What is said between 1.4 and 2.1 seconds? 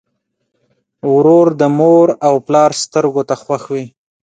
د مور